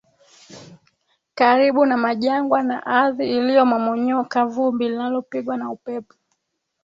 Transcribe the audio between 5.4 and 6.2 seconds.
na upepo